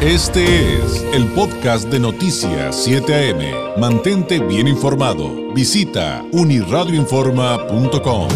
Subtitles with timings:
[0.00, 3.80] Este es el podcast de Noticias 7 AM.
[3.80, 5.52] Mantente bien informado.
[5.52, 8.28] Visita uniradioinforma.com.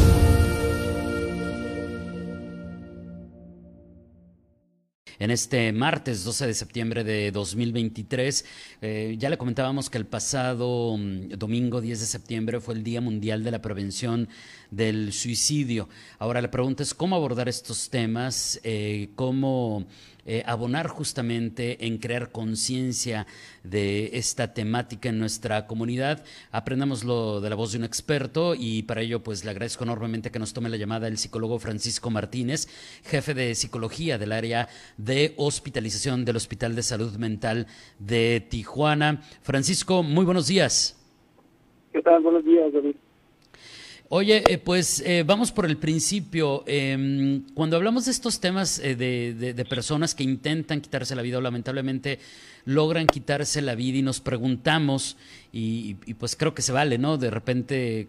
[5.21, 8.45] En este martes 12 de septiembre de 2023,
[8.81, 13.01] eh, ya le comentábamos que el pasado mm, domingo 10 de septiembre fue el Día
[13.01, 14.29] Mundial de la Prevención
[14.73, 15.89] del Suicidio.
[16.19, 19.87] Ahora la pregunta es cómo abordar estos temas, eh, cómo
[20.25, 23.27] eh, abonar justamente en crear conciencia
[23.65, 26.25] de esta temática en nuestra comunidad.
[26.53, 30.39] Aprendamoslo de la voz de un experto y para ello pues le agradezco enormemente que
[30.39, 32.67] nos tome la llamada el psicólogo Francisco Martínez,
[33.05, 37.67] jefe de psicología del área de hospitalización del Hospital de Salud Mental
[37.99, 39.21] de Tijuana.
[39.43, 40.99] Francisco, muy buenos días.
[41.93, 42.23] ¿Qué tal?
[42.23, 42.97] Buenos días, David.
[44.15, 46.65] Oye, eh, pues eh, vamos por el principio.
[46.67, 51.41] Em, cuando hablamos de estos temas eh, de, personas que intentan quitarse la vida o
[51.41, 52.19] lamentablemente
[52.67, 55.17] logran quitarse la vida y nos preguntamos,
[55.51, 57.17] y, pues creo que se vale, ¿no?
[57.17, 58.07] De repente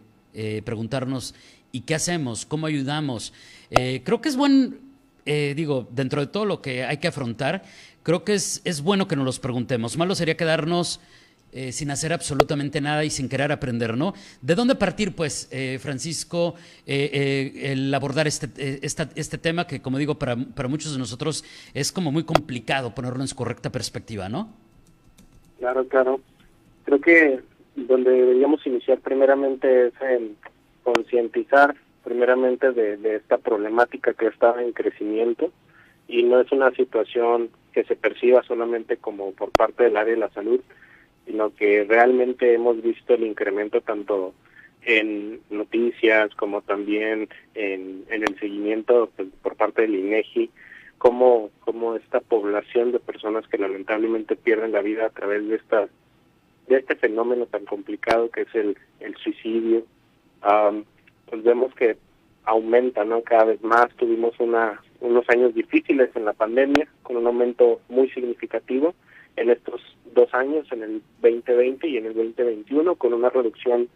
[0.65, 1.35] preguntarnos,
[1.71, 2.45] ¿y qué hacemos?
[2.45, 3.31] ¿Cómo ayudamos?
[3.69, 4.79] creo que es buen,
[5.25, 7.63] digo, dentro de todo lo que hay que afrontar,
[8.03, 9.95] creo que es, es bueno que nos los preguntemos.
[9.95, 10.99] Malo sería quedarnos
[11.53, 14.13] eh, sin hacer absolutamente nada y sin querer aprender, ¿no?
[14.41, 16.55] ¿De dónde partir, pues, eh, Francisco,
[16.87, 18.47] eh, el abordar este,
[18.81, 23.21] este tema que, como digo, para, para, muchos de nosotros es como muy complicado ponerlo
[23.21, 24.49] en su correcta perspectiva, ¿no?
[25.59, 26.19] Claro, claro.
[26.85, 27.39] Creo que
[27.75, 30.35] donde deberíamos iniciar primeramente es en
[30.83, 35.51] concientizar primeramente de, de esta problemática que está en crecimiento
[36.07, 40.19] y no es una situación que se perciba solamente como por parte del área de
[40.19, 40.59] la salud,
[41.25, 44.33] sino que realmente hemos visto el incremento tanto
[44.85, 50.49] en noticias como también en, en el seguimiento pues, por parte del INEGI,
[50.97, 55.87] como, como esta población de personas que lamentablemente pierden la vida a través de esta
[56.67, 59.83] de este fenómeno tan complicado que es el, el suicidio,
[61.29, 61.97] pues vemos que
[62.45, 63.89] aumenta no cada vez más.
[63.95, 68.95] Tuvimos una, unos años difíciles en la pandemia con un aumento muy significativo
[69.35, 69.81] en estos
[70.13, 73.89] dos años, en el 2020 y en el 2021, con una reducción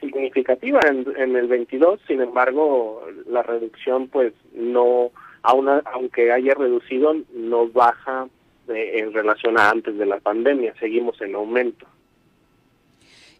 [0.00, 2.00] significativa en, en el 22.
[2.06, 5.10] Sin embargo, la reducción, pues, no,
[5.42, 8.28] aun, aunque haya reducido, no baja
[8.68, 10.74] en relación a antes de la pandemia.
[10.78, 11.86] Seguimos en aumento.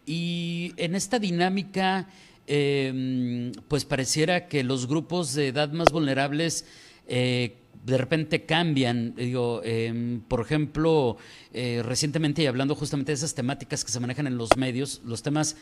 [0.05, 2.07] Y en esta dinámica,
[2.47, 6.65] eh, pues pareciera que los grupos de edad más vulnerables
[7.07, 9.15] eh, de repente cambian.
[9.15, 11.17] Digo, em, por ejemplo,
[11.53, 15.23] eh, recientemente y hablando justamente de esas temáticas que se manejan en los medios, los
[15.23, 15.55] temas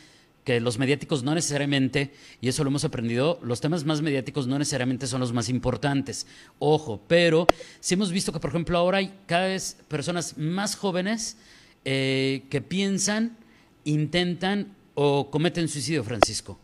[0.43, 4.57] que los mediáticos no necesariamente, y eso lo hemos aprendido, los temas más mediáticos no
[4.57, 6.25] necesariamente son los más importantes.
[6.57, 7.47] Ojo, pero
[7.81, 11.37] sí hemos visto que, por ejemplo, ahora hay cada vez personas más jóvenes
[11.83, 13.35] eh, que piensan,
[13.83, 16.57] intentan o cometen suicidio, Francisco.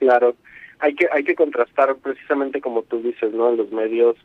[0.00, 0.34] Claro,
[0.80, 3.50] hay que, hay que contrastar precisamente como tú dices, ¿no?
[3.50, 4.16] En los medios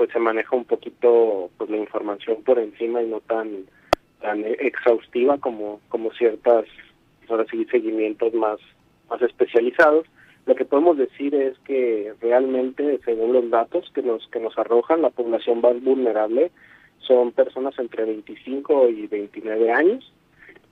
[0.00, 3.66] pues se maneja un poquito pues la información por encima y no tan
[4.22, 6.64] tan exhaustiva como como ciertas
[7.28, 8.58] ahora sí seguimientos más
[9.10, 10.06] más especializados.
[10.46, 15.02] Lo que podemos decir es que realmente según los datos que nos que nos arrojan
[15.02, 16.50] la población más vulnerable
[17.00, 20.10] son personas entre 25 y 29 años.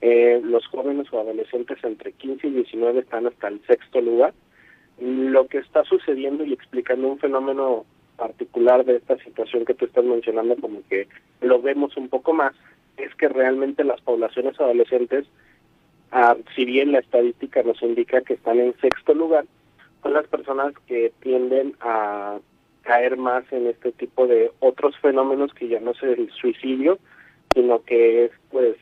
[0.01, 4.33] Eh, los jóvenes o adolescentes entre 15 y 19 están hasta el sexto lugar.
[4.99, 7.85] Lo que está sucediendo y explicando un fenómeno
[8.19, 11.07] particular de esta situación que tú estás mencionando, como que
[11.41, 12.53] lo vemos un poco más,
[12.97, 15.25] es que realmente las poblaciones adolescentes,
[16.11, 19.45] ah, si bien la estadística nos indica que están en sexto lugar,
[20.03, 22.37] son las personas que tienden a
[22.83, 26.99] caer más en este tipo de otros fenómenos que ya no es el suicidio,
[27.53, 28.75] sino que es pues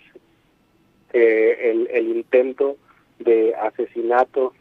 [1.14, 2.78] eh, el, intento
[3.20, 4.54] de asesinato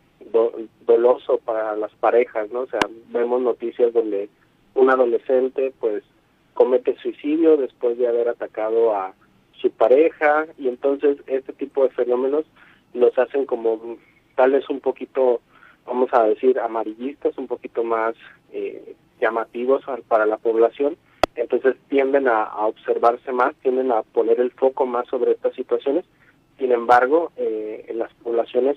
[0.87, 2.61] doloso para las parejas, ¿no?
[2.61, 4.29] O sea, vemos noticias donde
[4.77, 6.05] un adolescente pues
[6.55, 9.15] comete suicidio después de haber atacado a
[9.53, 12.45] su pareja y entonces este tipo de fenómenos
[12.95, 13.99] los hacen como
[14.37, 15.41] tal vez un poquito,
[15.87, 18.15] vamos a decir, amarillistas, un poquito más
[18.53, 20.97] eh, llamativos para la población,
[21.37, 26.05] entonces tienden a, observarse más, tienden a poner el foco más sobre estas situaciones,
[26.59, 28.77] sin embargo, eh, en las poblaciones,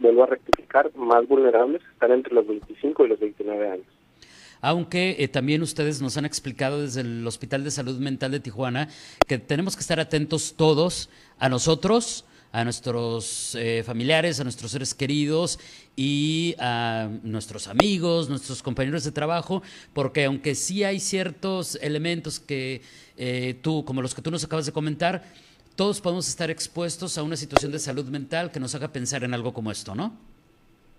[0.00, 3.95] vuelvo a rectificar, más vulnerables están entre los 25 y los 29 años
[4.66, 8.88] aunque eh, también ustedes nos han explicado desde el Hospital de Salud Mental de Tijuana
[9.28, 11.08] que tenemos que estar atentos todos
[11.38, 15.60] a nosotros, a nuestros eh, familiares, a nuestros seres queridos
[15.94, 22.82] y a nuestros amigos, nuestros compañeros de trabajo, porque aunque sí hay ciertos elementos que
[23.16, 25.22] eh, tú, como los que tú nos acabas de comentar,
[25.76, 29.32] todos podemos estar expuestos a una situación de salud mental que nos haga pensar en
[29.32, 30.12] algo como esto, ¿no?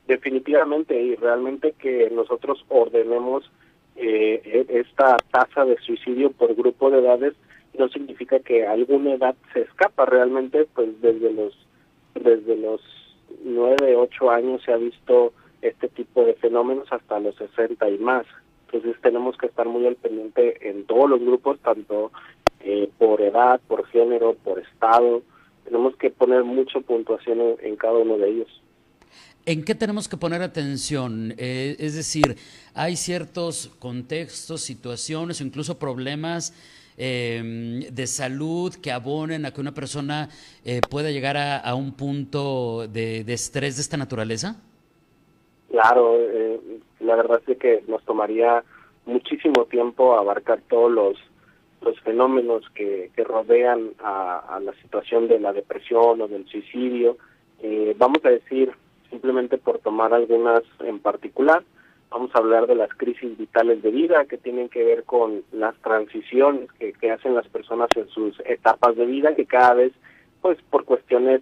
[0.07, 3.43] Definitivamente, y realmente que nosotros ordenemos
[3.97, 7.33] eh, e-, esta tasa de suicidio por grupo de edades
[7.77, 11.53] no significa que alguna edad se escapa realmente, pues desde los
[12.15, 12.81] desde los
[13.43, 18.25] nueve, ocho años se ha visto este tipo de fenómenos hasta los 60 y más.
[18.65, 22.11] Entonces tenemos que estar muy al pendiente en todos los grupos, tanto
[22.61, 25.21] eh, por edad, por género, por estado.
[25.63, 28.61] Tenemos que poner mucha puntuación en cada uno de ellos.
[29.47, 31.33] ¿En qué tenemos que poner atención?
[31.37, 32.35] Eh, es decir,
[32.75, 36.51] hay ciertos contextos, situaciones o incluso problemas
[36.97, 40.27] em, de salud que abonen a que una persona
[40.65, 44.57] eh, pueda llegar a, un punto de, estrés de esta naturaleza?
[45.71, 46.59] Claro, eh,
[46.99, 48.65] la verdad es que nos tomaría
[49.05, 51.17] muchísimo tiempo abarcar todos los,
[51.83, 57.17] los fenómenos que, rodean a, la situación de la depresión o del suicidio.
[57.97, 58.73] vamos a decir
[59.09, 61.63] simplemente por tomar algunas en particular.
[62.09, 65.75] Vamos a hablar de las crisis vitales de vida que tienen que ver con las
[65.81, 69.91] transiciones que, que hacen las personas en sus etapas de vida, que cada vez,
[70.41, 71.41] pues por cuestiones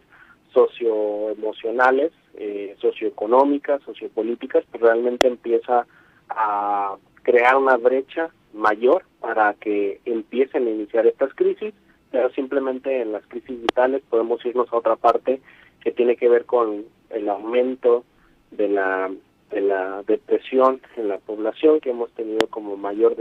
[0.55, 5.85] socioemocionales, eh, socioeconómicas, sociopolíticas, pues realmente empieza
[6.29, 11.73] a crear una brecha mayor para que empiecen a iniciar estas crisis,
[12.11, 15.41] pero simplemente en las crisis vitales podemos irnos a otra parte
[15.81, 18.03] que tiene que ver con el aumento
[18.51, 19.11] de la
[19.51, 23.15] de la depresión en la población que hemos tenido como mayor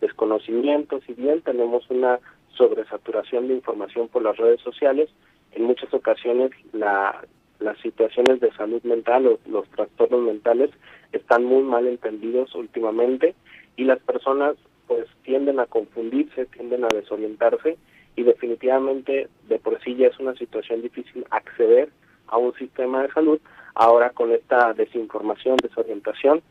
[0.00, 1.00] desconocimiento.
[1.06, 2.20] Si bien tenemos una
[2.56, 5.10] sobresaturación de información por las redes sociales
[5.52, 7.24] en muchas ocasiones la
[7.60, 10.70] las situaciones de salud mental o los trastornos mentales
[11.12, 13.34] están muy mal entendidos últimamente
[13.76, 14.56] y las personas
[14.86, 17.76] pues tienden a confundirse, tienden a desorientarse
[18.16, 21.90] y definitivamente de por sí ya es una situación difícil acceder
[22.30, 23.40] a un sistema de salud,
[23.74, 26.42] ahora con esta desinformación, desorientación,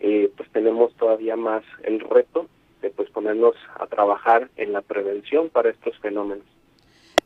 [0.00, 2.46] eh, pues tenemos todavía más el reto
[2.82, 6.44] de pues ponernos a trabajar en la prevención para estos fenómenos.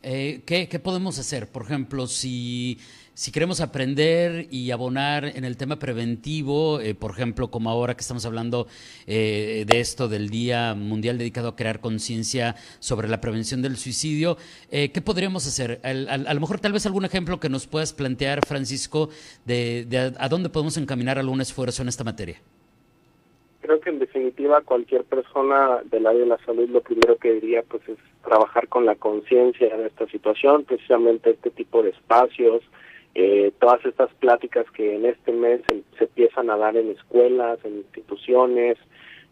[0.01, 1.49] Eh, ¿qué, ¿Qué podemos hacer?
[1.49, 2.77] Por ejemplo, si
[3.13, 8.01] si queremos aprender y abonar en el tema preventivo, eh, por ejemplo, como ahora que
[8.01, 8.67] estamos hablando
[9.05, 14.37] eh, de esto del Día Mundial dedicado a crear conciencia sobre la prevención del suicidio,
[14.71, 15.79] eh, ¿qué podríamos hacer?
[15.83, 19.09] a lo mejor tal vez algún ejemplo que nos puedas plantear, Francisco,
[19.45, 22.41] de, a, dónde podemos encaminar algún esfuerzo en esta materia.
[23.61, 27.63] Creo que en definitiva cualquier persona del área de la salud lo primero que diría
[27.63, 32.61] pues es trabajar con la conciencia de esta situación, precisamente este tipo de espacios,
[33.15, 37.77] eh, todas estas pláticas que en este mes se, empiezan a dar en escuelas, en
[37.77, 38.77] instituciones,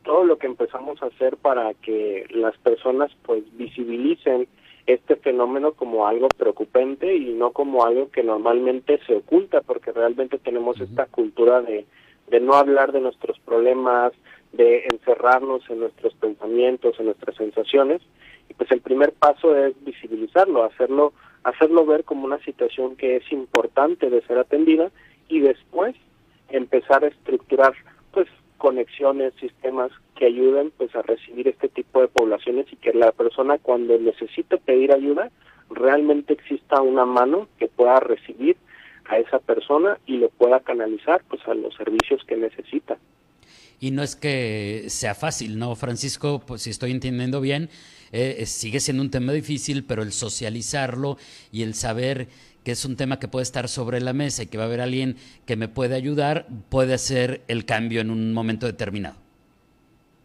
[0.03, 4.47] todo lo que empezamos a hacer para que las personas pues visibilicen
[4.85, 10.37] este fenómeno como algo preocupante y no como algo que normalmente se oculta, porque realmente
[10.37, 11.85] tenemos esta cultura de,
[12.27, 14.13] de no hablar de nuestros problemas,
[14.53, 18.01] de encerrarnos en nuestros pensamientos, en nuestras sensaciones,
[18.49, 21.13] y pues el primer paso es visibilizarlo, hacerlo
[21.43, 24.91] hacerlo ver como una situación que es importante de ser atendida
[25.27, 25.95] y después
[26.49, 27.73] empezar a estructurar
[28.11, 28.27] pues
[28.57, 33.57] conexiones, sistemas que ayuden pues a recibir este tipo de poblaciones y que la persona
[33.57, 35.31] cuando necesite pedir ayuda
[35.69, 38.57] realmente exista una mano que pueda recibir
[39.05, 42.97] a esa persona y lo pueda canalizar pues a los servicios que necesita.
[43.79, 46.41] Y no es que sea fácil, ¿no, Francisco?
[46.45, 47.69] Pues si estoy entendiendo bien,
[48.11, 51.17] eh, sigue siendo un tema difícil, pero el socializarlo
[51.51, 52.27] y el saber
[52.63, 54.81] que es un tema que puede estar sobre la mesa y que va a haber
[54.81, 55.15] alguien
[55.45, 59.15] que me puede ayudar, puede hacer el cambio en un momento determinado.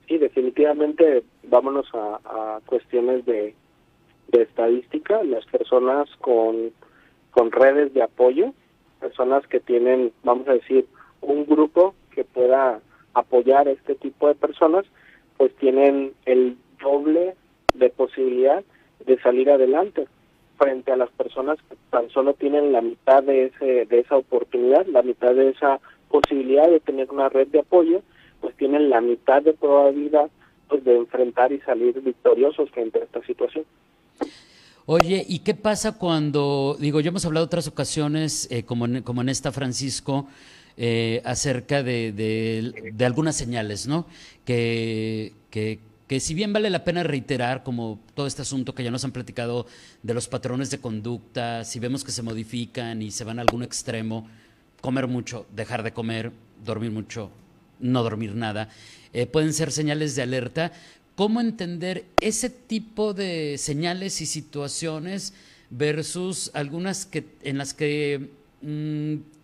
[0.06, 3.54] Sí, definitivamente vámonos a, cuestiones de,
[4.28, 6.72] de, estadística, las personas con,
[7.30, 8.52] con redes de apoyo,
[9.00, 10.86] personas que tienen, vamos a decir,
[11.22, 12.80] un grupo que pueda
[13.16, 14.84] apoyar a este tipo de personas,
[15.36, 17.34] pues tienen el doble
[17.74, 18.62] de posibilidad
[19.04, 20.06] de salir adelante
[20.58, 24.86] frente a las personas que tan solo tienen la mitad de ese de esa oportunidad,
[24.86, 25.80] la mitad de esa
[26.10, 28.02] posibilidad de tener una red de apoyo,
[28.40, 30.30] pues tienen la mitad de probabilidad
[30.68, 33.64] pues de enfrentar y salir victoriosos frente a esta situación.
[34.86, 39.20] Oye, ¿y qué pasa cuando, digo, ya hemos hablado otras ocasiones, eh, como, en, como
[39.20, 40.28] en esta, Francisco,
[40.76, 44.06] eh, acerca de, de, algunas señales, ¿no?
[44.44, 48.90] Que, que, que si bien vale la pena reiterar, como todo este asunto que ya
[48.90, 49.66] nos han platicado
[50.02, 53.62] de los patrones de conducta, si vemos que se modifican y se van a algún
[53.62, 54.28] extremo,
[54.80, 56.32] comer mucho, dejar de comer,
[56.64, 57.30] dormir mucho,
[57.80, 58.68] no dormir nada,
[59.12, 60.72] eh, pueden ser señales de alerta.
[61.14, 65.32] ¿Cómo entender ese tipo de señales y situaciones
[65.70, 68.30] versus algunas que, en las que
[68.62, 69.35] mm,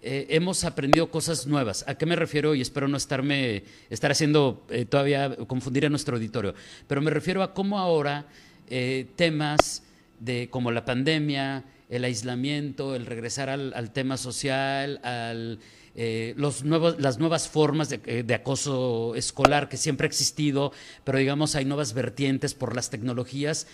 [0.00, 1.84] eh, hemos aprendido cosas nuevas.
[1.88, 2.54] ¿A qué me refiero?
[2.54, 6.54] Y espero no estarme, estar haciendo eh, todavía confundir a nuestro auditorio,
[6.86, 8.26] pero me refiero a cómo ahora
[8.70, 9.82] eh, temas
[10.20, 15.58] de como la pandemia, el aislamiento, el regresar al, tema social, al,
[16.36, 21.64] los nuevos, las nuevas formas de, acoso escolar que siempre ha existido, pero digamos hay
[21.64, 23.66] nuevas vertientes por las tecnologías.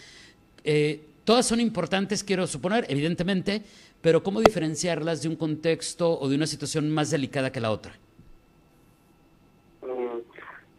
[1.25, 3.63] Todas son importantes, quiero suponer, evidentemente,
[4.01, 7.93] pero ¿cómo diferenciarlas de un contexto o de una situación más delicada que la otra?
[9.83, 10.21] Mm,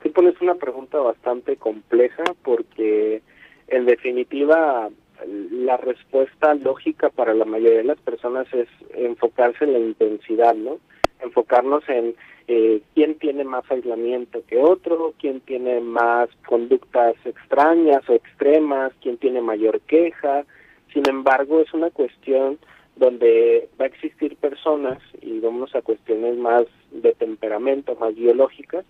[0.04, 3.22] sí pones una pregunta bastante compleja porque
[3.68, 4.90] en definitiva
[5.26, 10.78] la respuesta lógica para la mayoría de las personas es enfocarse en la intensidad, ¿no?
[11.22, 12.16] Enfocarnos en
[12.48, 19.18] eh, quién tiene más aislamiento que otro, quién tiene más conductas extrañas o extremas, quién
[19.18, 20.46] tiene mayor queja.
[20.94, 22.60] Sin embargo, es una cuestión
[22.96, 28.86] donde va a existir personas, y vamos a cuestiones más de temperamento, más biológicas,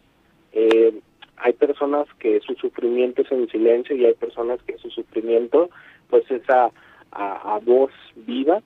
[0.52, 0.94] eh,
[1.38, 5.70] hay personas que su sufrimiento es en silencio y hay personas que su sufrimiento
[6.10, 6.72] pues es a,
[7.12, 8.62] a, voz viva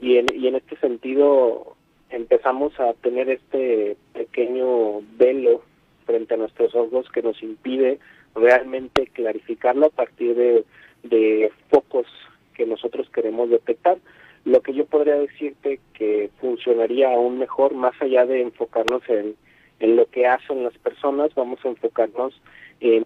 [0.00, 1.76] y en, y en este sentido
[2.12, 5.62] empezamos a tener este pequeño velo
[6.06, 7.98] frente a nuestros ojos que nos impide
[8.34, 10.64] realmente clarificarlo a partir de,
[11.02, 12.06] de focos
[12.54, 13.98] que nosotros queremos detectar.
[14.44, 19.36] Lo que yo podría decirte que funcionaría aún mejor, más allá de enfocarnos en,
[19.80, 22.40] en lo que hacen las personas, vamos a enfocarnos
[22.80, 23.04] en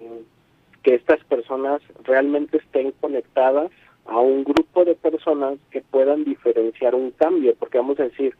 [0.82, 3.70] que estas personas realmente estén conectadas
[4.06, 8.34] a un grupo de personas que puedan diferenciar un cambio, porque vamos a decir,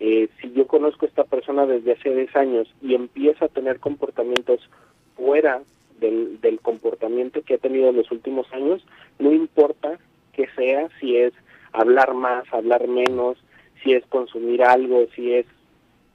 [0.00, 3.78] eh, si yo conozco a esta persona desde hace 10 años y empieza a tener
[3.80, 4.68] comportamientos
[5.16, 5.62] fuera
[6.00, 8.84] del, del comportamiento que ha tenido en los últimos años,
[9.18, 9.98] no importa
[10.32, 11.32] que sea, si es
[11.72, 13.38] hablar más, hablar menos,
[13.82, 15.46] si es consumir algo, si es,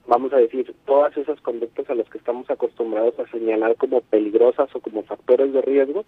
[0.06, 4.74] vamos a decir, todas esas conductas a las que estamos acostumbrados a señalar como peligrosas
[4.74, 6.04] o como factores de riesgo,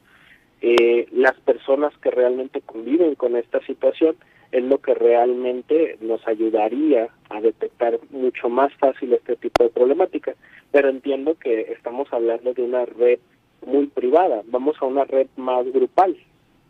[0.60, 4.16] eh, las personas que realmente conviven con esta situación
[4.52, 10.34] es lo que realmente nos ayudaría a detectar mucho más fácil este tipo de problemática.
[10.70, 13.18] Pero entiendo que estamos hablando de una red
[13.66, 16.16] muy privada, vamos a una red más grupal,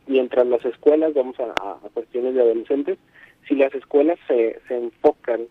[0.06, 2.98] mientras las escuelas, vamos a, cuestiones de adolescentes,
[3.48, 5.46] si las escuelas se, se enfocan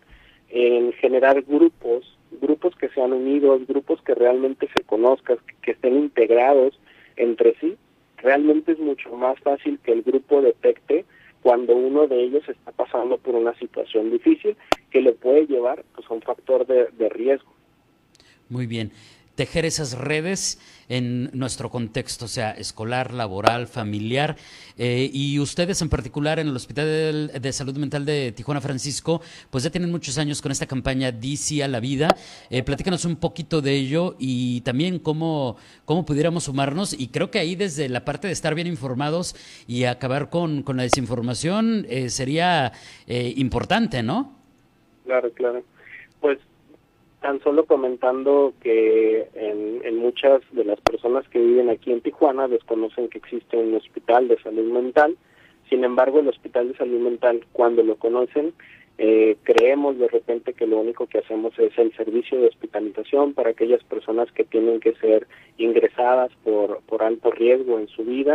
[0.48, 6.78] en generar grupos, grupos que sean unidos, grupos que realmente se conozcan, que, estén integrados
[7.16, 7.76] entre sí,
[8.18, 11.04] realmente es mucho más fácil que el grupo detecte
[11.42, 14.56] cuando uno de ellos está pasando por una situación difícil
[14.90, 17.52] que le puede llevar pues, a un factor de, de riesgo.
[18.48, 18.92] Muy bien
[19.34, 20.58] tejer esas redes
[20.88, 24.36] en nuestro contexto, sea, escolar, laboral, familiar.
[24.76, 29.64] Eh, y ustedes en particular en el Hospital de, Salud Mental de Tijuana Francisco, pues
[29.64, 32.08] ya tienen muchos años con esta campaña DC a la vida.
[32.50, 36.92] Eh, platícanos un poquito de ello y también cómo, cómo pudiéramos sumarnos.
[36.92, 39.34] Y creo que ahí desde la parte de estar bien informados
[39.66, 42.72] y acabar con, con la desinformación eh, sería
[43.06, 44.32] eh, importante, ¿no?
[45.04, 45.64] Claro, claro.
[46.20, 46.38] Pues
[47.22, 53.08] tan solo comentando que en, muchas de las personas que viven aquí en Tijuana desconocen
[53.08, 55.16] que existe un hospital de salud mental.
[55.70, 58.52] Sin embargo, el hospital de salud mental, cuando lo conocen,
[58.98, 63.50] eh, creemos de repente que lo único que hacemos es el servicio de hospitalización para
[63.50, 68.34] aquellas personas que tienen que ser ingresadas por, por alto riesgo en su vida,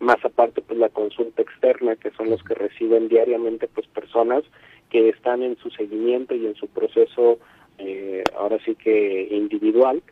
[0.00, 4.42] más aparte pues la consulta externa, que son los que reciben diariamente pues personas
[4.90, 7.38] que están en su seguimiento y en su proceso
[7.84, 10.02] eh, ahora sí que individual,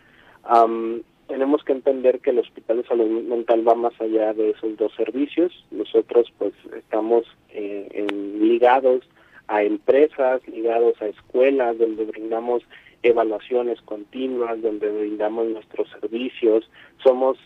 [1.29, 4.93] tenemos que entender que el Hospital de Salud Mental va más allá de esos dos
[4.97, 5.65] servicios.
[5.71, 9.09] Nosotros pues estamos eh, en, ligados
[9.47, 12.65] a empresas, ligados a escuelas, donde brindamos
[13.05, 16.69] evaluaciones continuas, donde brindamos nuestros servicios.
[17.03, 17.39] Somos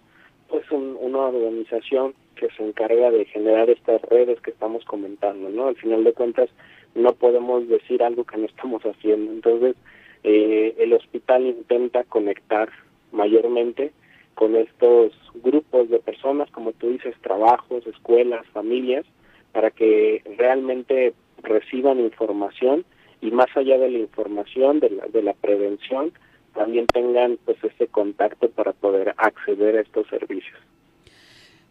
[0.48, 5.68] pues una organización que se encarga de generar estas redes que estamos comentando, ¿no?
[5.68, 6.48] Al final de cuentas
[6.94, 9.30] no podemos decir algo que no estamos haciendo.
[9.30, 9.76] Entonces,
[10.24, 12.70] eh, el hospital intenta conectar
[13.12, 13.92] mayormente
[14.34, 19.04] con estos grupos de personas, como tú dices, trabajos, escuelas, familias,
[19.52, 22.84] para que realmente reciban información
[23.20, 26.12] y más allá de la información, de la, de la prevención,
[26.54, 30.58] también tengan pues ese contacto para poder acceder a estos servicios.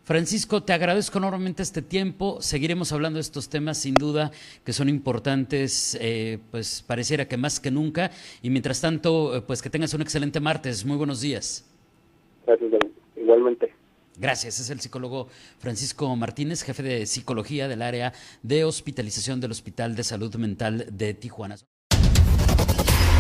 [0.04, 2.42] Francisco, te agradezco enormemente este tiempo.
[2.42, 4.32] Seguiremos hablando de estos temas, sin duda,
[4.66, 8.12] que son importantes, eh, pues pareciera que más que nunca.
[8.42, 10.84] Y mientras tanto, eh, pues que tengas un excelente martes.
[10.84, 11.66] Muy buenos días.
[12.46, 12.72] Gracias,
[13.16, 13.74] igualmente.
[14.18, 14.60] Gracias.
[14.60, 15.30] Es el psicólogo
[15.60, 21.14] Francisco Martínez, jefe de psicología del área de hospitalización del Hospital de Salud Mental de
[21.14, 21.56] Tijuana.